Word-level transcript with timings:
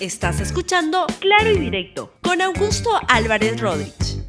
Estás 0.00 0.40
escuchando 0.40 1.06
Claro 1.18 1.50
y 1.50 1.58
Directo 1.58 2.12
con 2.22 2.40
Augusto 2.40 2.88
Álvarez 3.08 3.60
Rodríguez. 3.60 4.22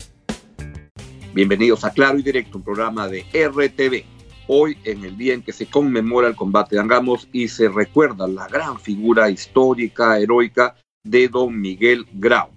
Bienvenidos 1.36 1.84
a 1.84 1.92
Claro 1.92 2.18
y 2.18 2.24
Directo, 2.24 2.58
un 2.58 2.64
programa 2.64 3.08
de 3.08 3.22
RTV. 3.32 4.04
Hoy, 4.48 4.80
en 4.84 5.06
el 5.06 5.16
día 5.16 5.36
en 5.36 5.44
que 5.44 5.54
se 5.54 5.68
conmemora 5.68 6.28
el 6.28 6.36
combate 6.36 6.76
de 6.76 6.82
Angamos 6.82 7.28
y 7.32 7.50
se 7.50 7.70
recuerda 7.70 8.28
la 8.28 8.48
gran 8.48 8.80
figura 8.80 9.30
histórica, 9.30 10.18
heroica 10.18 10.76
de 11.04 11.28
don 11.28 11.62
Miguel 11.62 12.08
Grau 12.14 12.50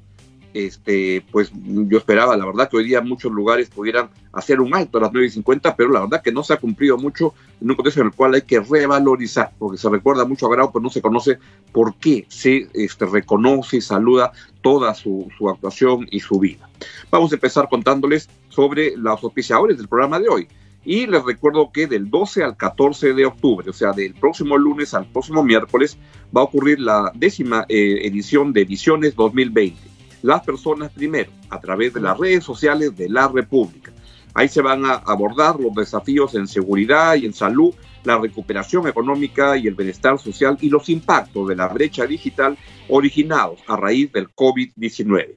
este, 0.55 1.25
pues 1.31 1.51
yo 1.55 1.99
esperaba, 1.99 2.37
la 2.37 2.47
verdad, 2.47 2.69
que 2.69 2.77
hoy 2.77 2.85
día 2.85 3.01
muchos 3.01 3.33
lugares 3.33 3.71
pudieran 3.71 4.11
hacer 4.33 4.61
un 4.61 4.75
alto 4.75 4.99
a 4.99 5.03
las 5.03 5.13
9.50, 5.13 5.75
pero 5.77 5.91
la 5.91 6.01
verdad 6.01 6.23
que 6.23 6.33
no 6.33 6.43
se 6.43 6.55
ha 6.55 6.57
cumplido 6.57 6.97
mucho 6.97 7.35
en 7.61 7.71
un 7.71 7.77
contexto 7.77 8.01
en 8.01 8.07
el 8.09 8.13
cual 8.13 8.35
hay 8.35 8.43
que 8.43 8.61
revalorizar, 8.61 9.53
porque 9.59 9.79
se 9.79 9.89
recuerda 9.89 10.25
mucho 10.25 10.47
a 10.47 10.51
Grau, 10.51 10.73
pero 10.73 10.83
no 10.83 10.91
se 10.91 11.03
conoce 11.03 11.39
por 11.73 11.95
qué 11.97 12.27
se 12.29 12.69
este, 12.75 13.07
reconoce 13.07 13.79
y 13.79 13.81
saluda 13.81 14.33
toda 14.63 14.95
su, 14.95 15.29
su 15.37 15.49
actuación 15.49 16.07
y 16.11 16.21
su 16.21 16.39
vida. 16.39 16.69
Vamos 17.11 17.33
a 17.33 17.37
empezar 17.37 17.69
contándoles 17.69 18.29
sobre 18.49 18.97
los 18.97 19.23
auspiciadores 19.23 19.77
del 19.77 19.89
programa 19.89 20.19
de 20.19 20.29
hoy. 20.29 20.49
Y 20.85 21.07
les 21.07 21.25
recuerdo 21.25 21.71
que 21.71 21.87
del 21.87 22.11
12 22.11 22.43
al 22.43 22.57
14 22.57 23.13
de 23.13 23.25
octubre, 23.25 23.71
o 23.71 23.73
sea, 23.73 23.93
del 23.93 24.15
próximo 24.15 24.59
lunes 24.59 24.95
al 24.95 25.07
próximo 25.07 25.45
miércoles, 25.45 25.97
va 26.37 26.41
a 26.41 26.45
ocurrir 26.45 26.81
la 26.81 27.13
décima 27.15 27.65
eh, 27.69 28.01
edición 28.05 28.53
de 28.53 28.63
Ediciones 28.63 29.15
2020 29.15 29.93
las 30.23 30.43
personas 30.43 30.91
primero, 30.93 31.31
a 31.51 31.61
través 31.61 31.93
de 31.93 32.01
las 32.01 32.17
redes 32.17 32.45
sociales 32.45 32.97
de 32.97 33.09
la 33.09 33.29
República. 33.29 33.92
Ahí 34.35 34.49
se 34.49 34.63
van 34.63 34.85
a 34.85 34.95
abordar 34.95 35.59
los 35.61 35.75
desafíos 35.75 36.35
en 36.35 36.47
seguridad 36.47 37.17
y 37.17 37.27
en 37.27 37.35
salud, 37.35 37.75
la 38.05 38.19
recuperación 38.19 38.89
económica 38.89 39.57
y 39.57 39.67
el 39.67 39.75
bienestar 39.75 40.19
social 40.19 40.57
y 40.61 40.69
los 40.69 40.89
impactos 40.89 41.49
de 41.49 41.57
la 41.57 41.69
brecha 41.69 42.07
digital 42.07 42.57
originados 42.89 43.61
a 43.69 43.77
raíz 43.77 44.11
del 44.13 44.29
COVID-19. 44.29 45.37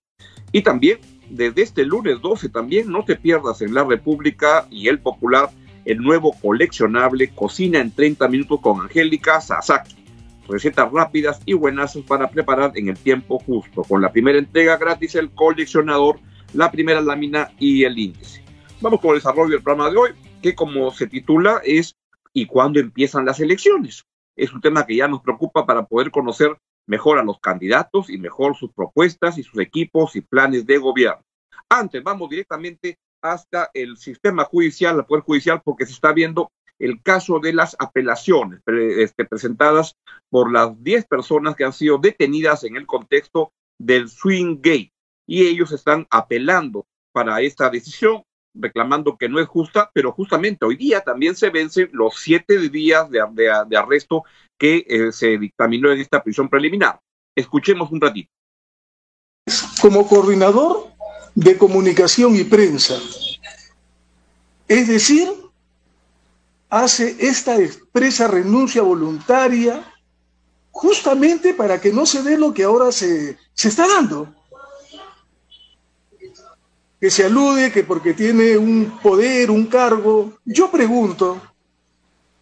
Y 0.51 0.61
también, 0.61 0.99
desde 1.29 1.63
este 1.63 1.85
lunes 1.85 2.21
12 2.21 2.49
también, 2.49 2.89
no 2.89 3.03
te 3.03 3.15
pierdas 3.15 3.61
en 3.61 3.73
la 3.73 3.83
República 3.83 4.67
y 4.71 4.87
el 4.87 4.99
Popular 4.99 5.49
el 5.83 5.99
nuevo 5.99 6.33
coleccionable 6.41 7.29
Cocina 7.29 7.79
en 7.79 7.91
30 7.91 8.27
minutos 8.27 8.59
con 8.61 8.81
Angélica 8.81 9.39
Sasaki 9.39 10.05
recetas 10.47 10.91
rápidas 10.91 11.41
y 11.45 11.53
buenas 11.53 11.97
para 12.07 12.29
preparar 12.29 12.71
en 12.75 12.89
el 12.89 12.97
tiempo 12.97 13.39
justo. 13.39 13.83
Con 13.83 14.01
la 14.01 14.11
primera 14.11 14.37
entrega 14.37 14.77
gratis, 14.77 15.15
el 15.15 15.31
coleccionador, 15.31 16.19
la 16.53 16.71
primera 16.71 17.01
lámina 17.01 17.51
y 17.59 17.83
el 17.83 17.97
índice. 17.97 18.44
Vamos 18.85 19.01
con 19.01 19.09
el 19.09 19.15
desarrollo 19.15 19.49
del 19.49 19.63
programa 19.63 19.89
de 19.89 19.97
hoy, 19.97 20.11
que 20.43 20.53
como 20.53 20.91
se 20.91 21.07
titula 21.07 21.59
es 21.63 21.95
¿Y 22.33 22.45
cuándo 22.45 22.79
empiezan 22.79 23.25
las 23.25 23.39
elecciones? 23.39 24.05
Es 24.35 24.53
un 24.53 24.61
tema 24.61 24.85
que 24.85 24.95
ya 24.95 25.07
nos 25.07 25.23
preocupa 25.23 25.65
para 25.65 25.87
poder 25.87 26.11
conocer 26.11 26.55
mejor 26.85 27.17
a 27.17 27.23
los 27.23 27.39
candidatos 27.39 28.11
y 28.11 28.19
mejor 28.19 28.55
sus 28.55 28.71
propuestas 28.73 29.39
y 29.39 29.43
sus 29.43 29.59
equipos 29.59 30.15
y 30.15 30.21
planes 30.21 30.67
de 30.67 30.77
gobierno. 30.77 31.23
Antes, 31.67 32.03
vamos 32.03 32.29
directamente 32.29 32.99
hasta 33.23 33.71
el 33.73 33.97
sistema 33.97 34.43
judicial, 34.43 34.97
el 34.97 35.05
Poder 35.05 35.23
Judicial, 35.23 35.63
porque 35.65 35.87
se 35.87 35.93
está 35.93 36.13
viendo 36.13 36.51
el 36.77 37.01
caso 37.01 37.39
de 37.39 37.53
las 37.53 37.75
apelaciones 37.79 38.61
este, 38.67 39.25
presentadas 39.25 39.95
por 40.29 40.53
las 40.53 40.79
10 40.83 41.07
personas 41.07 41.55
que 41.55 41.63
han 41.63 41.73
sido 41.73 41.97
detenidas 41.97 42.63
en 42.63 42.75
el 42.75 42.85
contexto 42.85 43.51
del 43.79 44.09
Swing 44.09 44.57
Gate. 44.57 44.93
Y 45.25 45.47
ellos 45.47 45.71
están 45.71 46.05
apelando 46.11 46.85
para 47.11 47.41
esta 47.41 47.71
decisión, 47.71 48.21
reclamando 48.55 49.17
que 49.17 49.29
no 49.29 49.39
es 49.39 49.47
justa, 49.47 49.89
pero 49.93 50.11
justamente 50.11 50.65
hoy 50.65 50.77
día 50.77 51.01
también 51.01 51.35
se 51.35 51.49
vencen 51.49 51.89
los 51.91 52.15
siete 52.19 52.57
días 52.69 53.09
de, 53.09 53.77
arresto 53.77 54.23
que 54.57 54.85
eh, 54.87 55.11
se 55.11 55.37
dictaminó 55.37 55.91
en 55.91 55.99
esta 55.99 56.23
prisión 56.23 56.49
preliminar. 56.49 56.99
Escuchemos 57.35 57.91
un 57.91 58.01
ratito. 58.01 58.31
Como 59.81 60.07
coordinador 60.07 60.91
de 61.35 61.57
comunicación 61.57 62.35
y 62.35 62.43
prensa, 62.45 62.95
es 64.67 64.87
decir, 64.87 65.27
hace 66.69 67.15
esta 67.19 67.59
expresa 67.59 68.27
renuncia 68.27 68.81
voluntaria 68.81 69.83
justamente 70.71 71.53
para 71.53 71.79
que 71.79 71.93
no 71.93 72.05
se 72.05 72.23
dé 72.23 72.37
lo 72.37 72.53
que 72.53 72.63
ahora 72.63 72.91
se, 72.91 73.37
se 73.53 73.67
está 73.69 73.87
dando. 73.87 74.33
Que 77.05 77.11
se 77.11 77.25
alude 77.25 77.71
que 77.71 77.83
porque 77.83 78.15
tiene 78.15 78.57
un 78.57 78.97
poder, 78.99 79.51
un 79.51 79.67
cargo. 79.67 80.39
Yo 80.43 80.71
pregunto, 80.71 81.39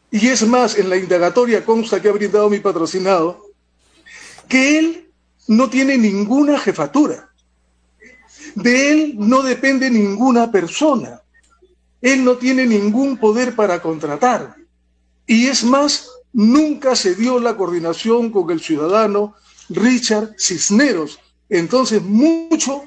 y 0.09 0.29
es 0.29 0.47
más, 0.47 0.77
en 0.77 0.89
la 0.89 0.95
indagatoria 0.95 1.65
consta 1.65 2.01
que 2.01 2.07
ha 2.07 2.13
brindado 2.13 2.49
mi 2.49 2.59
patrocinado, 2.59 3.45
que 4.47 4.79
él 4.79 5.11
no 5.49 5.69
tiene 5.69 5.97
ninguna 5.97 6.57
jefatura. 6.57 7.29
De 8.55 8.89
él 8.89 9.15
no 9.17 9.41
depende 9.41 9.89
ninguna 9.89 10.49
persona. 10.49 11.19
Él 12.01 12.23
no 12.23 12.37
tiene 12.37 12.65
ningún 12.65 13.17
poder 13.17 13.57
para 13.57 13.81
contratar. 13.81 14.55
Y 15.27 15.47
es 15.47 15.65
más, 15.65 16.07
nunca 16.31 16.95
se 16.95 17.15
dio 17.15 17.37
la 17.37 17.57
coordinación 17.57 18.31
con 18.31 18.49
el 18.49 18.61
ciudadano 18.61 19.35
Richard 19.67 20.35
Cisneros. 20.39 21.19
Entonces, 21.49 22.01
mucho 22.01 22.85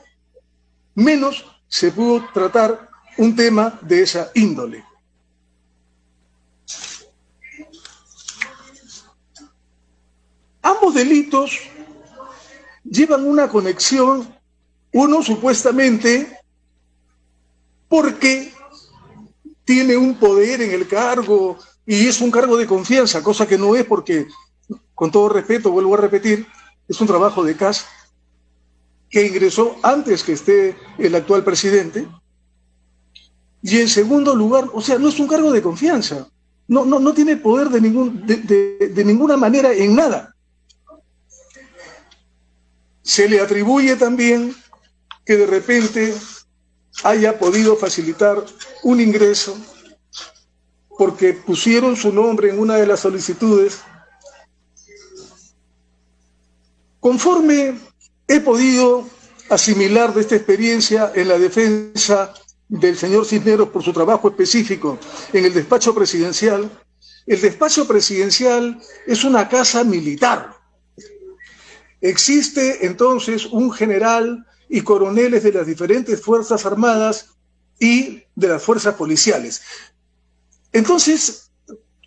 menos 0.95 1.45
se 1.69 1.91
pudo 1.93 2.25
tratar 2.33 2.89
un 3.19 3.35
tema 3.35 3.79
de 3.83 4.03
esa 4.03 4.31
índole. 4.35 4.85
Ambos 10.63 10.95
delitos 10.95 11.59
llevan 12.85 13.27
una 13.27 13.49
conexión, 13.49 14.35
uno 14.93 15.23
supuestamente 15.23 16.41
porque 17.89 18.53
tiene 19.65 19.97
un 19.97 20.19
poder 20.19 20.63
en 20.63 20.73
el 20.73 20.89
cargo 20.89 21.59
y 21.85 22.07
es 22.07 22.21
un 22.21 22.31
cargo 22.31 22.57
de 22.57 22.67
confianza, 22.67 23.23
cosa 23.23 23.47
que 23.47 23.59
no 23.59 23.77
es 23.77 23.85
porque, 23.85 24.27
con 24.95 25.11
todo 25.11 25.29
respeto, 25.29 25.71
vuelvo 25.71 25.95
a 25.95 25.99
repetir, 25.99 26.47
es 26.89 27.01
un 27.01 27.07
trabajo 27.07 27.45
de 27.45 27.57
casa 27.57 27.87
que 29.11 29.27
ingresó 29.27 29.77
antes 29.83 30.23
que 30.23 30.33
esté 30.33 30.77
el 30.99 31.15
actual 31.15 31.45
presidente. 31.45 32.09
Y 33.63 33.79
en 33.79 33.89
segundo 33.89 34.35
lugar, 34.35 34.69
o 34.73 34.81
sea, 34.81 34.99
no 34.99 35.09
es 35.09 35.19
un 35.19 35.29
cargo 35.29 35.51
de 35.53 35.63
confianza, 35.63 36.29
no, 36.69 36.85
no, 36.85 36.99
no 36.99 37.15
tiene 37.15 37.37
poder 37.37 37.69
de, 37.69 37.81
ningún, 37.81 38.27
de, 38.27 38.37
de 38.93 39.05
ninguna 39.05 39.37
manera 39.37 39.73
en 39.73 39.95
nada. 39.95 40.35
Se 43.03 43.29
le 43.29 43.41
atribuye 43.41 43.97
también 43.97 44.55
que 45.25 45.37
de 45.37 45.47
repente 45.47 46.15
haya 47.05 47.39
podido 47.39 47.77
facilitar 47.77 48.45
un 48.83 49.01
ingreso 49.01 49.57
porque 50.99 51.35
pusieron 51.35 51.97
su 51.97 52.13
nombre 52.13 52.51
en 52.51 52.59
una 52.59 52.77
de 52.77 52.87
las 52.87 53.01
solicitudes. 53.01 53.81
Conforme 57.01 57.79
he 58.29 58.41
podido 58.41 59.09
asimilar 59.49 60.13
de 60.13 60.21
esta 60.23 60.37
experiencia 60.37 61.13
en 61.15 61.29
la 61.29 61.39
defensa 61.39 62.35
del 62.69 62.97
señor 62.97 63.25
Cisneros 63.25 63.69
por 63.69 63.83
su 63.83 63.93
trabajo 63.93 64.29
específico 64.29 64.99
en 65.33 65.45
el 65.45 65.55
despacho 65.55 65.95
presidencial, 65.95 66.71
el 67.27 67.41
despacho 67.41 67.87
presidencial 67.87 68.81
es 69.07 69.25
una 69.25 69.49
casa 69.49 69.85
militar. 69.85 70.57
Existe 72.01 72.87
entonces 72.87 73.47
un 73.47 73.73
general 73.73 74.47
y 74.69 74.83
coroneles 74.83 75.43
de 75.43 75.53
las 75.53 75.67
diferentes 75.67 76.21
Fuerzas 76.21 76.67
Armadas 76.67 77.31
y 77.79 78.23
de 78.35 78.49
las 78.49 78.63
fuerzas 78.63 78.95
policiales. 78.95 79.63
Entonces, 80.73 81.51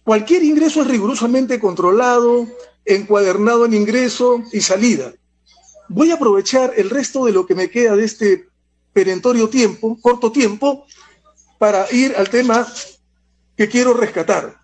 cualquier 0.03 0.43
ingreso 0.43 0.81
es 0.81 0.87
rigurosamente 0.87 1.59
controlado, 1.59 2.47
encuadernado 2.85 3.65
en 3.65 3.73
ingreso 3.73 4.41
y 4.51 4.61
salida. 4.61 5.13
Voy 5.89 6.11
a 6.11 6.15
aprovechar 6.15 6.73
el 6.77 6.89
resto 6.89 7.25
de 7.25 7.31
lo 7.31 7.47
que 7.47 7.55
me 7.55 7.69
queda 7.69 7.95
de 7.95 8.05
este 8.05 8.47
perentorio 8.93 9.49
tiempo, 9.49 9.97
corto 9.99 10.31
tiempo, 10.31 10.85
para 11.57 11.91
ir 11.91 12.15
al 12.15 12.29
tema 12.29 12.67
que 13.57 13.67
quiero 13.67 13.93
rescatar. 13.93 14.59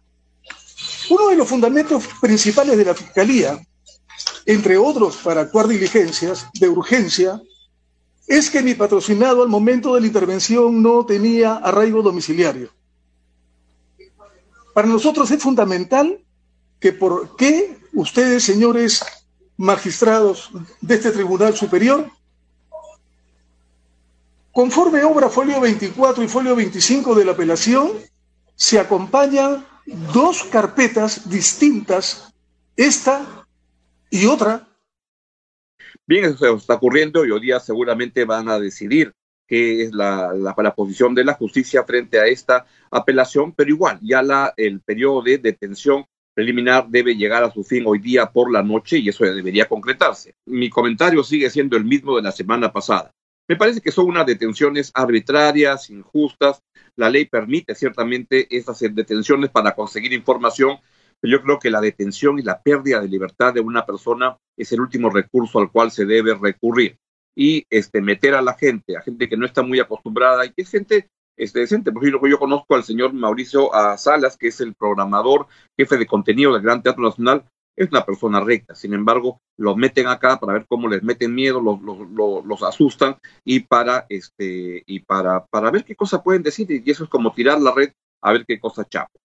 Uno 1.09 1.29
de 1.29 1.35
los 1.35 1.47
fundamentos 1.47 2.07
principales 2.21 2.77
de 2.77 2.85
la 2.85 2.93
Fiscalía, 2.93 3.59
entre 4.45 4.77
otros 4.77 5.17
para 5.17 5.41
actuar 5.41 5.67
diligencias 5.67 6.47
de 6.53 6.69
urgencia, 6.69 7.41
es 8.27 8.49
que 8.49 8.61
mi 8.61 8.75
patrocinado 8.75 9.41
al 9.41 9.49
momento 9.49 9.95
de 9.95 10.01
la 10.01 10.07
intervención 10.07 10.81
no 10.81 11.05
tenía 11.05 11.55
arraigo 11.55 12.03
domiciliario. 12.03 12.69
Para 14.73 14.87
nosotros 14.87 15.29
es 15.31 15.41
fundamental 15.41 16.23
que 16.79 16.93
por 16.93 17.35
qué 17.35 17.77
ustedes, 17.93 18.43
señores 18.43 19.03
magistrados 19.57 20.51
de 20.81 20.95
este 20.95 21.11
Tribunal 21.11 21.55
Superior, 21.55 22.09
conforme 24.51 25.03
obra 25.03 25.29
folio 25.29 25.59
24 25.59 26.23
y 26.23 26.27
folio 26.27 26.55
25 26.55 27.15
de 27.15 27.25
la 27.25 27.31
apelación, 27.33 27.91
se 28.55 28.79
acompañan 28.79 29.65
dos 30.13 30.43
carpetas 30.45 31.29
distintas, 31.29 32.33
esta 32.75 33.45
y 34.09 34.25
otra, 34.25 34.67
Bien, 36.07 36.25
eso 36.25 36.55
está 36.55 36.75
ocurriendo 36.75 37.25
y 37.25 37.31
hoy 37.31 37.41
día 37.41 37.59
seguramente 37.59 38.25
van 38.25 38.47
a 38.47 38.59
decidir 38.59 39.11
qué 39.47 39.83
es 39.83 39.91
la, 39.91 40.33
la, 40.33 40.75
posición 40.75 41.15
de 41.15 41.23
la 41.23 41.33
justicia 41.33 41.83
frente 41.83 42.19
a 42.19 42.27
esta 42.27 42.65
apelación, 42.91 43.53
pero 43.53 43.71
igual, 43.71 43.99
ya 44.01 44.53
el 44.55 44.81
periodo 44.81 45.23
de 45.23 45.39
detención 45.39 46.05
preliminar 46.35 46.87
debe 46.89 47.15
llegar 47.15 47.43
a 47.43 47.51
su 47.51 47.63
fin 47.63 47.83
hoy 47.87 47.99
día 47.99 48.27
por 48.27 48.51
la 48.51 48.61
noche 48.61 48.99
y 48.99 49.09
eso 49.09 49.23
debería 49.23 49.67
concretarse. 49.67 50.35
Mi 50.45 50.69
comentario 50.69 51.23
sigue 51.23 51.49
siendo 51.49 51.77
el 51.77 51.85
mismo 51.85 52.17
de 52.17 52.21
la 52.21 52.31
semana 52.31 52.71
pasada. 52.71 53.11
Me 53.47 53.55
parece 53.55 53.79
que 53.79 53.91
son 53.91 54.07
unas 54.07 54.25
detenciones 54.25 54.91
arbitrarias, 54.93 55.89
injustas. 55.89 56.61
La 56.95 57.09
ley 57.09 57.25
permite 57.25 57.73
ciertamente 57.73 58.47
estas 58.55 58.79
detenciones 58.79 59.49
para 59.49 59.73
conseguir 59.73 60.13
información, 60.13 60.77
pero 61.21 61.37
yo 61.37 61.43
creo 61.43 61.59
que 61.59 61.69
la 61.69 61.79
detención 61.79 62.37
y 62.37 62.41
la 62.41 62.61
pérdida 62.61 62.99
de 62.99 63.07
libertad 63.07 63.53
de 63.53 63.61
una 63.61 63.85
persona 63.85 64.37
es 64.57 64.71
el 64.73 64.81
último 64.81 65.09
recurso 65.09 65.59
al 65.59 65.71
cual 65.71 65.91
se 65.91 66.05
debe 66.05 66.33
recurrir. 66.33 66.97
Y 67.37 67.65
este, 67.69 68.01
meter 68.01 68.33
a 68.33 68.41
la 68.41 68.55
gente, 68.55 68.97
a 68.97 69.01
gente 69.01 69.29
que 69.29 69.37
no 69.37 69.45
está 69.45 69.61
muy 69.61 69.79
acostumbrada 69.79 70.45
y 70.45 70.49
que 70.51 70.63
es 70.63 70.71
gente 70.71 71.09
este, 71.37 71.59
decente. 71.59 71.91
Por 71.91 72.03
ejemplo, 72.03 72.29
yo 72.29 72.39
conozco 72.39 72.75
al 72.75 72.83
señor 72.83 73.13
Mauricio 73.13 73.69
Salas, 73.97 74.37
que 74.37 74.47
es 74.47 74.61
el 74.61 74.73
programador, 74.73 75.47
jefe 75.77 75.97
de 75.97 76.07
contenido 76.07 76.53
del 76.53 76.61
Gran 76.61 76.81
Teatro 76.81 77.03
Nacional, 77.03 77.45
es 77.75 77.89
una 77.89 78.05
persona 78.05 78.39
recta. 78.39 78.75
Sin 78.75 78.93
embargo, 78.93 79.41
los 79.57 79.75
meten 79.75 80.07
acá 80.07 80.39
para 80.39 80.53
ver 80.53 80.65
cómo 80.67 80.87
les 80.87 81.03
meten 81.03 81.33
miedo, 81.33 81.61
los, 81.61 81.79
los, 82.45 82.63
asustan 82.63 83.17
y 83.43 83.61
para 83.61 84.05
este 84.09 84.83
y 84.85 84.99
para, 84.99 85.45
para 85.45 85.71
ver 85.71 85.83
qué 85.83 85.95
cosa 85.95 86.23
pueden 86.23 86.43
decir. 86.43 86.67
Y 86.69 86.89
eso 86.89 87.03
es 87.03 87.09
como 87.09 87.33
tirar 87.33 87.59
la 87.61 87.73
red 87.73 87.91
a 88.21 88.31
ver 88.31 88.45
qué 88.45 88.59
cosa 88.59 88.85
chapa. 88.85 89.19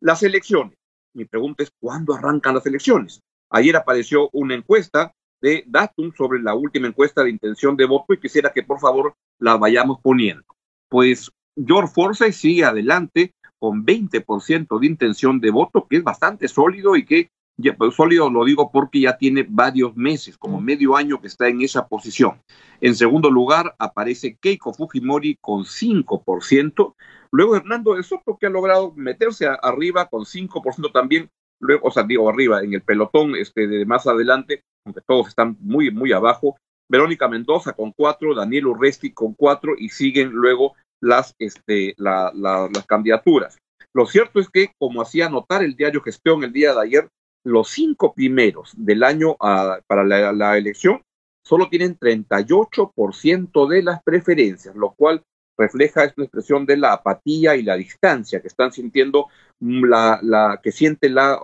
Las 0.00 0.22
elecciones. 0.22 0.74
Mi 1.12 1.24
pregunta 1.24 1.62
es 1.62 1.70
¿cuándo 1.78 2.14
arrancan 2.14 2.54
las 2.54 2.66
elecciones? 2.66 3.20
Ayer 3.50 3.76
apareció 3.76 4.30
una 4.32 4.54
encuesta 4.54 5.12
de 5.40 5.64
Datum 5.66 6.12
sobre 6.16 6.40
la 6.40 6.54
última 6.54 6.86
encuesta 6.86 7.24
de 7.24 7.30
intención 7.30 7.76
de 7.76 7.86
voto 7.86 8.12
y 8.14 8.20
quisiera 8.20 8.52
que 8.52 8.62
por 8.62 8.78
favor 8.78 9.14
la 9.38 9.56
vayamos 9.56 9.98
poniendo. 10.00 10.44
Pues 10.88 11.30
George 11.56 11.92
Forsyth 11.92 12.32
sigue 12.32 12.64
adelante 12.64 13.32
con 13.58 13.84
20% 13.84 14.80
de 14.80 14.86
intención 14.86 15.40
de 15.40 15.50
voto, 15.50 15.86
que 15.88 15.98
es 15.98 16.02
bastante 16.02 16.48
sólido 16.48 16.96
y 16.96 17.04
que 17.04 17.28
ya, 17.60 17.76
pues, 17.76 17.94
sólido 17.94 18.30
lo 18.30 18.44
digo 18.44 18.70
porque 18.72 19.00
ya 19.00 19.18
tiene 19.18 19.44
varios 19.48 19.94
meses, 19.94 20.38
como 20.38 20.60
mm. 20.60 20.64
medio 20.64 20.96
año 20.96 21.20
que 21.20 21.26
está 21.26 21.48
en 21.48 21.60
esa 21.60 21.86
posición. 21.86 22.40
En 22.80 22.94
segundo 22.94 23.30
lugar 23.30 23.74
aparece 23.78 24.36
Keiko 24.40 24.72
Fujimori 24.72 25.36
con 25.40 25.64
5%, 25.64 26.94
luego 27.30 27.56
Hernando 27.56 27.94
de 27.94 28.02
Soto 28.02 28.38
que 28.38 28.46
ha 28.46 28.50
logrado 28.50 28.92
meterse 28.96 29.46
arriba 29.62 30.06
con 30.06 30.24
5% 30.24 30.90
también, 30.92 31.28
luego, 31.60 31.88
o 31.88 31.90
sea, 31.90 32.04
digo 32.04 32.30
arriba 32.30 32.62
en 32.62 32.72
el 32.72 32.82
pelotón 32.82 33.36
este 33.36 33.66
de 33.66 33.84
más 33.84 34.06
adelante, 34.06 34.62
aunque 34.86 35.02
todos 35.06 35.28
están 35.28 35.58
muy 35.60 35.90
muy 35.90 36.12
abajo, 36.12 36.56
Verónica 36.88 37.28
Mendoza 37.28 37.74
con 37.74 37.92
4, 37.92 38.34
Daniel 38.34 38.68
Urresti 38.68 39.12
con 39.12 39.34
4 39.34 39.74
y 39.78 39.90
siguen 39.90 40.30
luego 40.30 40.74
las 41.00 41.34
este 41.38 41.94
la, 41.98 42.32
las 42.34 42.86
candidaturas. 42.86 43.58
Lo 43.92 44.06
cierto 44.06 44.40
es 44.40 44.48
que, 44.48 44.72
como 44.78 45.02
hacía 45.02 45.28
notar 45.28 45.62
el 45.62 45.74
diario 45.74 46.02
Gestión 46.02 46.44
el 46.44 46.52
día 46.52 46.74
de 46.74 46.80
ayer, 46.80 47.08
los 47.44 47.70
cinco 47.70 48.12
primeros 48.14 48.72
del 48.76 49.02
año 49.02 49.32
uh, 49.32 49.80
para 49.86 50.04
la, 50.04 50.58
elección 50.58 51.02
solo 51.42 51.68
tienen 51.68 51.98
38% 51.98 53.68
de 53.68 53.82
las 53.82 54.02
preferencias, 54.02 54.76
lo 54.76 54.92
cual 54.92 55.22
refleja 55.58 56.04
esta 56.04 56.22
expresión 56.22 56.66
de 56.66 56.76
la 56.76 56.92
apatía 56.92 57.56
y 57.56 57.62
la 57.62 57.76
distancia 57.76 58.40
que 58.40 58.48
están 58.48 58.72
sintiendo 58.72 59.26
la, 59.58 60.20
la 60.22 60.60
que 60.62 60.70
siente 60.70 61.08
la, 61.08 61.40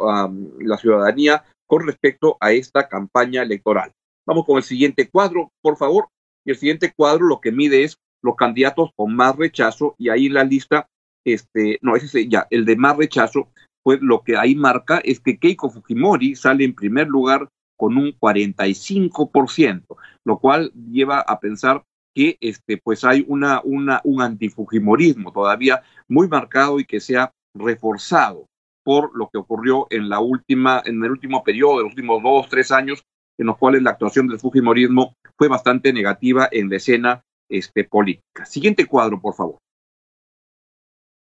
la 0.60 0.76
ciudadanía 0.78 1.44
con 1.66 1.86
respecto 1.86 2.36
a 2.40 2.52
esta 2.52 2.88
campaña 2.88 3.42
electoral. 3.42 3.92
Vamos 4.26 4.44
con 4.44 4.56
el 4.56 4.62
siguiente 4.62 5.08
cuadro, 5.08 5.50
por 5.60 5.76
favor. 5.76 6.08
Y 6.44 6.50
el 6.50 6.56
siguiente 6.56 6.92
cuadro 6.94 7.26
lo 7.26 7.40
que 7.40 7.52
mide 7.52 7.82
es 7.84 7.98
los 8.22 8.36
candidatos 8.36 8.90
con 8.96 9.14
más 9.14 9.36
rechazo 9.36 9.94
y 9.98 10.08
ahí 10.08 10.28
la 10.28 10.44
lista, 10.44 10.88
este, 11.24 11.78
no, 11.82 11.96
ese 11.96 12.28
ya, 12.28 12.46
el 12.50 12.64
de 12.64 12.76
más 12.76 12.96
rechazo 12.96 13.48
pues 13.86 14.00
lo 14.02 14.22
que 14.22 14.36
ahí 14.36 14.56
marca 14.56 14.98
es 15.04 15.20
que 15.20 15.38
Keiko 15.38 15.70
Fujimori 15.70 16.34
sale 16.34 16.64
en 16.64 16.74
primer 16.74 17.06
lugar 17.06 17.48
con 17.76 17.96
un 17.96 18.10
45%, 18.18 19.84
lo 20.24 20.38
cual 20.40 20.72
lleva 20.90 21.20
a 21.20 21.38
pensar 21.38 21.84
que 22.12 22.36
este, 22.40 22.78
pues 22.78 23.04
hay 23.04 23.24
una, 23.28 23.60
una, 23.62 24.00
un 24.02 24.22
antifujimorismo 24.22 25.30
todavía 25.30 25.82
muy 26.08 26.26
marcado 26.26 26.80
y 26.80 26.84
que 26.84 26.98
se 26.98 27.16
ha 27.16 27.30
reforzado 27.54 28.46
por 28.82 29.16
lo 29.16 29.28
que 29.28 29.38
ocurrió 29.38 29.86
en 29.90 30.08
la 30.08 30.18
última, 30.18 30.82
en 30.84 31.04
el 31.04 31.12
último 31.12 31.44
periodo, 31.44 31.82
los 31.82 31.90
últimos 31.90 32.20
dos, 32.22 32.48
tres 32.48 32.72
años, 32.72 33.04
en 33.38 33.46
los 33.46 33.56
cuales 33.56 33.82
la 33.82 33.90
actuación 33.90 34.26
del 34.26 34.40
fujimorismo 34.40 35.14
fue 35.38 35.46
bastante 35.46 35.92
negativa 35.92 36.48
en 36.50 36.70
la 36.70 36.76
escena 36.76 37.22
este, 37.48 37.84
política. 37.84 38.44
Siguiente 38.44 38.86
cuadro, 38.86 39.20
por 39.20 39.34
favor. 39.34 39.58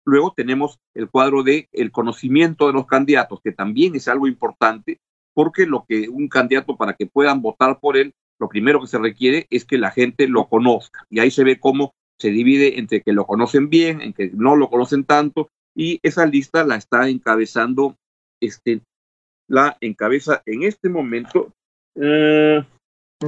Luego 0.05 0.32
tenemos 0.37 0.79
el 0.94 1.11
cuadro 1.11 1.43
de 1.43 1.69
el 1.73 1.91
conocimiento 1.91 2.69
de 2.69 2.73
los 2.73 2.87
candidatos, 2.87 3.41
que 3.43 3.53
también 3.53 3.97
es 3.97 4.06
algo 4.06 4.29
importante, 4.29 4.99
porque 5.35 5.67
lo 5.67 5.85
que 5.87 6.08
un 6.08 6.29
candidato 6.29 6.76
para 6.76 6.94
que 6.94 7.06
puedan 7.06 7.43
votar 7.43 7.81
por 7.81 7.97
él, 7.97 8.14
lo 8.38 8.49
primero 8.49 8.81
que 8.81 8.87
se 8.87 8.99
requiere 8.99 9.47
es 9.50 9.64
que 9.64 9.79
la 9.79 9.91
gente 9.91 10.29
lo 10.29 10.49
conozca. 10.49 11.05
Y 11.11 11.19
ahí 11.19 11.31
se 11.31 11.44
ve 11.44 11.58
cómo 11.58 11.93
se 12.20 12.31
divide 12.31 12.79
entre 12.79 13.02
que 13.02 13.12
lo 13.12 13.26
conocen 13.26 13.69
bien, 13.69 14.00
en 14.00 14.12
que 14.12 14.31
no 14.32 14.56
lo 14.56 14.70
conocen 14.70 15.05
tanto, 15.05 15.50
y 15.75 16.00
esa 16.02 16.25
lista 16.25 16.64
la 16.64 16.76
está 16.76 17.09
encabezando, 17.09 17.97
este, 18.41 18.81
la 19.49 19.76
encabeza 19.81 20.43
en 20.47 20.62
este 20.62 20.88
momento 20.88 21.52
uh, 21.97 22.62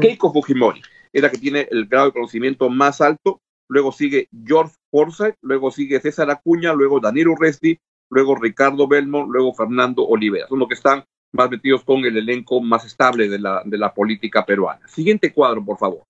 Keiko 0.01 0.33
Fujimori, 0.33 0.81
es 1.13 1.23
la 1.23 1.31
que 1.31 1.39
tiene 1.39 1.69
el 1.71 1.87
grado 1.87 2.07
de 2.07 2.13
conocimiento 2.13 2.69
más 2.69 3.01
alto, 3.01 3.41
luego 3.69 3.93
sigue 3.93 4.29
George 4.45 4.75
Forsyth, 4.91 5.37
luego 5.43 5.71
sigue 5.71 6.01
César 6.01 6.31
Acuña, 6.31 6.73
luego 6.73 7.01
Daniel 7.01 7.29
Urresti, 7.29 7.79
luego 8.11 8.35
Ricardo 8.35 8.89
Belmont, 8.89 9.31
luego 9.31 9.55
Fernando 9.55 10.07
Olivera. 10.07 10.49
Son 10.49 10.59
los 10.59 10.69
que 10.69 10.75
están 10.75 11.05
más 11.33 11.51
metidos 11.51 11.85
con 11.85 12.05
el 12.05 12.17
elenco 12.17 12.61
más 12.61 12.85
estable 12.85 13.29
de 13.29 13.39
la, 13.39 13.63
de 13.65 13.79
la 13.79 13.93
política 13.93 14.45
peruana. 14.47 14.87
Siguiente 14.89 15.33
cuadro, 15.33 15.65
por 15.65 15.79
favor. 15.79 16.05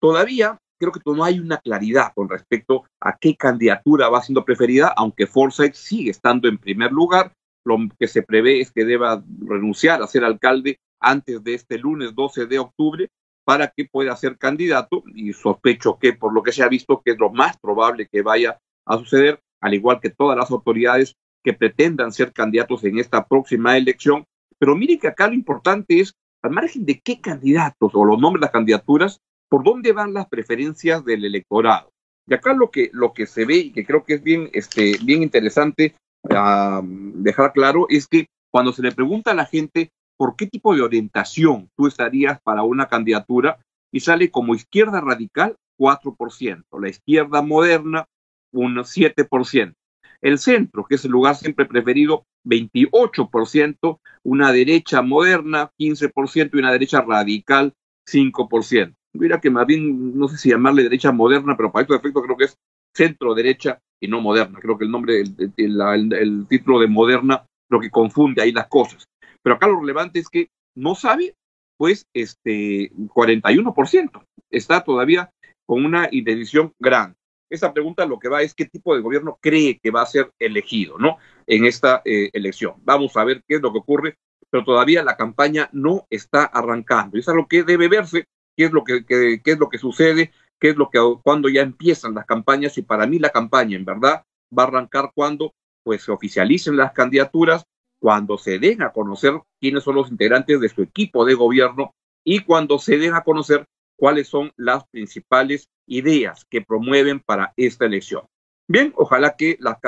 Todavía 0.00 0.58
creo 0.78 0.92
que 0.92 1.00
no 1.04 1.24
hay 1.24 1.38
una 1.38 1.58
claridad 1.58 2.12
con 2.14 2.28
respecto 2.28 2.84
a 3.00 3.16
qué 3.16 3.36
candidatura 3.36 4.08
va 4.08 4.22
siendo 4.22 4.44
preferida, 4.44 4.92
aunque 4.96 5.26
Forsyth 5.26 5.74
sigue 5.74 6.10
estando 6.10 6.48
en 6.48 6.58
primer 6.58 6.92
lugar. 6.92 7.32
Lo 7.64 7.78
que 7.98 8.08
se 8.08 8.22
prevé 8.22 8.60
es 8.60 8.72
que 8.72 8.84
deba 8.84 9.22
renunciar 9.46 10.02
a 10.02 10.06
ser 10.06 10.24
alcalde 10.24 10.78
antes 11.00 11.42
de 11.42 11.54
este 11.54 11.78
lunes 11.78 12.14
12 12.14 12.46
de 12.46 12.58
octubre 12.58 13.08
para 13.44 13.68
que 13.68 13.84
pueda 13.84 14.16
ser 14.16 14.38
candidato 14.38 15.02
y 15.14 15.32
sospecho 15.32 15.98
que 15.98 16.14
por 16.14 16.32
lo 16.32 16.42
que 16.42 16.52
se 16.52 16.62
ha 16.62 16.68
visto 16.68 17.02
que 17.04 17.12
es 17.12 17.18
lo 17.18 17.30
más 17.30 17.56
probable 17.58 18.08
que 18.10 18.22
vaya 18.22 18.58
a 18.86 18.98
suceder, 18.98 19.40
al 19.60 19.74
igual 19.74 20.00
que 20.00 20.10
todas 20.10 20.36
las 20.36 20.50
autoridades 20.50 21.14
que 21.42 21.52
pretendan 21.52 22.12
ser 22.12 22.32
candidatos 22.32 22.84
en 22.84 22.98
esta 22.98 23.26
próxima 23.26 23.76
elección. 23.76 24.24
Pero 24.58 24.74
miren 24.74 24.98
que 24.98 25.08
acá 25.08 25.28
lo 25.28 25.34
importante 25.34 26.00
es, 26.00 26.14
al 26.42 26.52
margen 26.52 26.84
de 26.86 27.00
qué 27.00 27.20
candidatos 27.20 27.90
o 27.94 28.04
los 28.04 28.18
nombres 28.18 28.40
de 28.40 28.46
las 28.46 28.52
candidaturas, 28.52 29.20
por 29.48 29.62
dónde 29.62 29.92
van 29.92 30.14
las 30.14 30.26
preferencias 30.26 31.04
del 31.04 31.24
electorado. 31.24 31.92
Y 32.26 32.34
acá 32.34 32.54
lo 32.54 32.70
que, 32.70 32.90
lo 32.92 33.12
que 33.12 33.26
se 33.26 33.44
ve 33.44 33.56
y 33.56 33.72
que 33.72 33.84
creo 33.84 34.04
que 34.04 34.14
es 34.14 34.22
bien, 34.22 34.48
este, 34.52 34.96
bien 35.02 35.22
interesante 35.22 35.94
uh, 36.24 36.80
dejar 36.82 37.52
claro 37.52 37.86
es 37.90 38.06
que 38.06 38.26
cuando 38.50 38.72
se 38.72 38.82
le 38.82 38.92
pregunta 38.92 39.32
a 39.32 39.34
la 39.34 39.44
gente 39.44 39.90
por 40.16 40.36
qué 40.36 40.46
tipo 40.46 40.74
de 40.74 40.82
orientación 40.82 41.70
tú 41.76 41.86
estarías 41.86 42.40
para 42.42 42.62
una 42.62 42.86
candidatura 42.86 43.58
y 43.92 44.00
sale 44.00 44.30
como 44.30 44.54
izquierda 44.54 45.00
radical 45.00 45.56
4%, 45.78 46.64
la 46.80 46.88
izquierda 46.88 47.42
moderna 47.42 48.06
un 48.52 48.76
7%, 48.76 49.74
el 50.20 50.38
centro, 50.38 50.86
que 50.88 50.94
es 50.94 51.04
el 51.04 51.10
lugar 51.10 51.36
siempre 51.36 51.66
preferido, 51.66 52.24
28%, 52.44 53.98
una 54.22 54.52
derecha 54.52 55.02
moderna 55.02 55.70
15% 55.78 56.50
y 56.52 56.58
una 56.58 56.72
derecha 56.72 57.00
radical 57.00 57.74
5%. 58.08 58.94
Mira 59.14 59.40
que 59.40 59.50
más 59.50 59.66
bien, 59.66 60.16
no 60.18 60.28
sé 60.28 60.38
si 60.38 60.50
llamarle 60.50 60.82
derecha 60.82 61.12
moderna, 61.12 61.56
pero 61.56 61.70
para 61.70 61.82
estos 61.82 61.98
efectos 61.98 62.22
creo 62.24 62.36
que 62.36 62.44
es 62.44 62.56
centro 62.94 63.34
derecha 63.34 63.80
y 64.00 64.08
no 64.08 64.20
moderna. 64.20 64.58
Creo 64.60 64.76
que 64.76 64.84
el 64.84 64.90
nombre, 64.90 65.20
el, 65.20 66.46
título 66.48 66.80
de 66.80 66.88
moderna, 66.88 67.46
lo 67.70 67.80
que 67.80 67.90
confunde 67.90 68.42
ahí 68.42 68.52
las 68.52 68.68
cosas. 68.68 69.04
Pero 69.44 69.56
acá 69.56 69.68
lo 69.68 69.78
relevante 69.78 70.18
es 70.18 70.28
que 70.28 70.48
no 70.74 70.94
sabe, 70.94 71.36
pues, 71.76 72.06
este 72.14 72.90
41%. 72.92 74.24
Está 74.50 74.82
todavía 74.82 75.30
con 75.66 75.84
una 75.84 76.08
indecisión 76.10 76.72
grande. 76.80 77.16
Esa 77.50 77.72
pregunta 77.72 78.06
lo 78.06 78.18
que 78.18 78.28
va 78.28 78.42
es 78.42 78.54
qué 78.54 78.64
tipo 78.64 78.96
de 78.96 79.02
gobierno 79.02 79.38
cree 79.40 79.78
que 79.80 79.90
va 79.90 80.02
a 80.02 80.06
ser 80.06 80.30
elegido, 80.40 80.98
¿no? 80.98 81.18
En 81.46 81.66
esta 81.66 82.00
eh, 82.04 82.30
elección. 82.32 82.74
Vamos 82.84 83.16
a 83.16 83.24
ver 83.24 83.42
qué 83.46 83.56
es 83.56 83.62
lo 83.62 83.70
que 83.70 83.78
ocurre, 83.78 84.16
pero 84.50 84.64
todavía 84.64 85.04
la 85.04 85.16
campaña 85.16 85.68
no 85.72 86.06
está 86.10 86.44
arrancando. 86.44 87.16
Y 87.16 87.20
es 87.20 87.26
lo 87.28 87.46
que 87.46 87.62
debe 87.62 87.88
verse, 87.88 88.24
qué 88.56 88.64
es 88.64 88.72
lo 88.72 88.82
que, 88.82 89.04
qué 89.04 89.40
es 89.44 89.58
lo 89.58 89.68
que 89.68 89.78
sucede, 89.78 90.32
qué 90.58 90.70
es 90.70 90.76
lo 90.76 90.88
que 90.88 90.98
cuando 91.22 91.50
ya 91.50 91.60
empiezan 91.60 92.14
las 92.14 92.24
campañas 92.24 92.78
y 92.78 92.82
para 92.82 93.06
mí 93.06 93.18
la 93.18 93.30
campaña 93.30 93.76
en 93.76 93.84
verdad 93.84 94.24
va 94.56 94.62
a 94.62 94.66
arrancar 94.66 95.12
cuando 95.14 95.52
pues 95.84 96.02
se 96.02 96.12
oficialicen 96.12 96.76
las 96.76 96.92
candidaturas 96.92 97.66
cuando 98.04 98.36
se 98.36 98.58
den 98.58 98.82
a 98.82 98.92
conocer 98.92 99.32
quiénes 99.58 99.82
son 99.82 99.94
los 99.94 100.10
integrantes 100.10 100.60
de 100.60 100.68
su 100.68 100.82
equipo 100.82 101.24
de 101.24 101.32
gobierno 101.32 101.94
y 102.22 102.40
cuando 102.40 102.78
se 102.78 102.98
den 102.98 103.14
a 103.14 103.24
conocer 103.24 103.64
cuáles 103.96 104.28
son 104.28 104.52
las 104.58 104.86
principales 104.88 105.70
ideas 105.86 106.44
que 106.50 106.60
promueven 106.60 107.20
para 107.20 107.54
esta 107.56 107.86
elección. 107.86 108.26
Bien, 108.68 108.92
ojalá 108.96 109.36
que 109.36 109.56
la, 109.58 109.80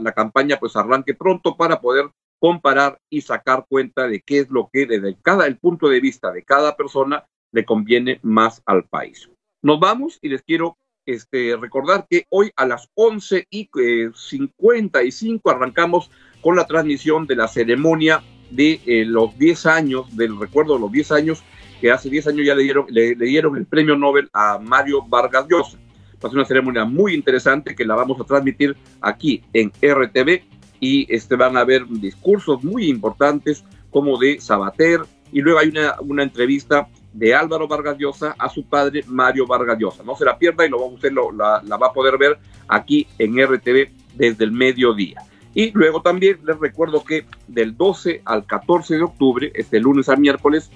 la, 0.00 0.12
campaña 0.12 0.58
pues 0.58 0.74
arranque 0.74 1.14
pronto 1.14 1.56
para 1.56 1.80
poder 1.80 2.10
comparar 2.40 2.98
y 3.08 3.20
sacar 3.20 3.64
cuenta 3.68 4.08
de 4.08 4.22
qué 4.22 4.40
es 4.40 4.50
lo 4.50 4.68
que 4.72 4.84
desde 4.84 5.16
cada 5.22 5.46
el 5.46 5.56
punto 5.56 5.88
de 5.88 6.00
vista 6.00 6.32
de 6.32 6.42
cada 6.42 6.76
persona 6.76 7.28
le 7.52 7.64
conviene 7.64 8.18
más 8.24 8.60
al 8.66 8.88
país. 8.88 9.30
Nos 9.62 9.78
vamos 9.78 10.18
y 10.20 10.30
les 10.30 10.42
quiero 10.42 10.78
este, 11.06 11.56
recordar 11.56 12.08
que 12.10 12.26
hoy 12.28 12.50
a 12.56 12.66
las 12.66 12.88
11 12.94 13.46
y 13.50 13.70
55 14.12 15.48
eh, 15.48 15.54
arrancamos 15.54 16.10
con 16.42 16.56
la 16.56 16.66
transmisión 16.66 17.26
de 17.26 17.36
la 17.36 17.48
ceremonia 17.48 18.22
de 18.50 18.80
eh, 18.84 19.04
los 19.06 19.38
10 19.38 19.66
años, 19.66 20.14
del 20.14 20.38
recuerdo 20.38 20.74
de 20.74 20.80
los 20.80 20.92
10 20.92 21.12
años, 21.12 21.42
que 21.80 21.90
hace 21.90 22.10
10 22.10 22.26
años 22.28 22.46
ya 22.46 22.54
le 22.54 22.64
dieron, 22.64 22.86
le, 22.88 23.14
dieron 23.14 23.56
el 23.56 23.64
premio 23.64 23.96
Nobel 23.96 24.28
a 24.32 24.58
Mario 24.58 25.02
Vargas 25.02 25.46
Llosa. 25.48 25.78
Va 26.24 26.28
una 26.28 26.44
ceremonia 26.44 26.84
muy 26.84 27.14
interesante 27.14 27.74
que 27.74 27.84
la 27.84 27.96
vamos 27.96 28.20
a 28.20 28.24
transmitir 28.24 28.76
aquí 29.00 29.42
en 29.52 29.70
RTV 29.70 30.42
y 30.78 31.12
este, 31.12 31.34
van 31.34 31.56
a 31.56 31.60
haber 31.60 31.86
discursos 31.88 32.62
muy 32.62 32.88
importantes 32.88 33.64
como 33.90 34.18
de 34.18 34.40
Sabater 34.40 35.00
y 35.32 35.40
luego 35.40 35.58
hay 35.58 35.72
una, 36.04 36.22
entrevista 36.22 36.88
de 37.12 37.34
Álvaro 37.34 37.66
Vargas 37.66 37.98
Llosa 37.98 38.34
a 38.38 38.48
su 38.48 38.64
padre 38.64 39.02
Mario 39.06 39.46
Vargas 39.46 39.78
Llosa. 39.78 40.04
No 40.04 40.14
se 40.14 40.24
la 40.24 40.38
pierda 40.38 40.64
y 40.64 40.68
lo, 40.68 40.84
usted 40.86 41.10
lo, 41.10 41.32
la 41.32 41.76
va 41.76 41.88
a 41.88 41.92
poder 41.92 42.16
ver 42.18 42.38
aquí 42.68 43.06
en 43.18 43.42
RTV 43.44 43.88
desde 44.14 44.44
el 44.44 44.52
mediodía. 44.52 45.22
Y 45.54 45.70
luego 45.72 46.00
también 46.00 46.38
les 46.44 46.58
recuerdo 46.58 47.04
que 47.04 47.26
del 47.46 47.76
12 47.76 48.22
al 48.24 48.46
14 48.46 48.96
de 48.96 49.02
octubre, 49.02 49.52
este 49.54 49.80
lunes 49.80 50.08
a 50.08 50.16
miércoles, 50.16 50.70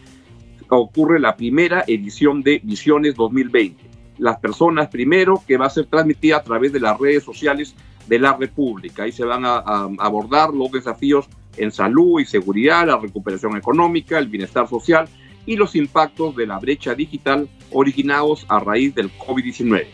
ocurre 0.68 1.21
la 1.21 1.37
primera 1.37 1.85
edición 1.87 2.42
de 2.42 2.61
Visiones 2.62 3.14
2020. 3.14 3.83
Las 4.18 4.38
personas 4.38 4.88
primero 4.88 5.42
que 5.47 5.56
va 5.56 5.66
a 5.66 5.71
ser 5.71 5.87
transmitida 5.87 6.38
a 6.38 6.42
través 6.42 6.73
de 6.73 6.80
las 6.80 6.99
redes 6.99 7.23
sociales 7.23 7.75
de 8.06 8.18
la 8.18 8.37
República. 8.37 9.04
Ahí 9.04 9.12
se 9.12 9.25
van 9.25 9.45
a, 9.45 9.59
a 9.59 9.88
abordar 9.99 10.52
los 10.52 10.71
desafíos 10.71 11.26
en 11.56 11.71
salud 11.71 12.21
y 12.21 12.25
seguridad, 12.25 12.87
la 12.87 12.99
recuperación 12.99 13.56
económica, 13.56 14.18
el 14.18 14.28
bienestar 14.28 14.68
social 14.68 15.09
y 15.47 15.56
los 15.56 15.76
impactos 15.76 16.37
de 16.37 16.47
la 16.47 16.59
brecha 16.59 16.95
digital 16.95 17.49
originados 17.73 18.45
a 18.49 18.59
raíz 18.59 18.95
del 18.95 19.11
COVID-19. 19.16 19.87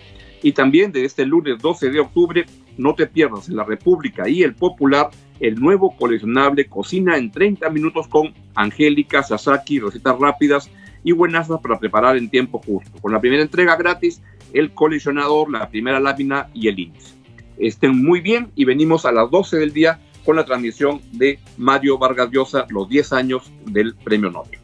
Y 0.43 0.53
también 0.53 0.91
de 0.91 1.05
este 1.05 1.25
lunes 1.25 1.59
12 1.61 1.91
de 1.91 2.01
octubre, 2.01 2.47
no 2.77 2.95
te 2.95 3.07
pierdas 3.07 3.49
en 3.49 3.57
la 3.57 3.65
República 3.65 4.29
y 4.29 4.43
el 4.43 4.55
Popular 4.55 5.11
el 5.41 5.57
nuevo 5.57 5.97
coleccionable 5.97 6.67
Cocina 6.67 7.17
en 7.17 7.31
30 7.31 7.69
minutos 7.71 8.07
con 8.07 8.33
Angélica 8.55 9.23
Sasaki, 9.23 9.81
recetas 9.81 10.19
rápidas 10.19 10.71
y 11.03 11.13
buenas 11.13 11.49
para 11.49 11.79
preparar 11.79 12.17
en 12.17 12.31
tiempo 12.31 12.61
justo. 12.65 12.93
Con 13.01 13.13
la 13.13 13.21
primera 13.21 13.43
entrega 13.43 13.75
gratis, 13.75 14.23
el 14.53 14.73
coleccionador, 14.73 15.51
la 15.51 15.69
primera 15.69 15.99
lámina 15.99 16.49
y 16.55 16.69
el 16.69 16.79
índice. 16.79 17.15
Estén 17.59 18.05
muy 18.05 18.21
bien 18.21 18.53
y 18.55 18.65
venimos 18.65 19.05
a 19.05 19.13
las 19.13 19.31
12 19.31 19.59
del 19.59 19.73
día 19.73 20.01
con 20.25 20.37
la 20.37 20.45
transmisión 20.45 21.01
de 21.13 21.41
Mario 21.57 21.99
Vargas 21.99 22.31
Llosa, 22.31 22.67
los 22.69 22.89
10 22.89 23.13
años 23.13 23.53
del 23.67 23.97
Premio 23.97 24.31
Nobel. 24.31 24.59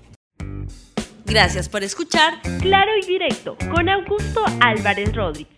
Gracias 1.27 1.69
por 1.69 1.83
escuchar 1.83 2.41
Claro 2.61 2.93
y 3.03 3.07
Directo 3.07 3.57
con 3.75 3.89
Augusto 3.89 4.43
Álvarez 4.61 5.15
Rodríguez. 5.15 5.58